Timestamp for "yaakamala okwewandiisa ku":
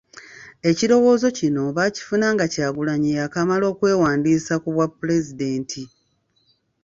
3.17-4.69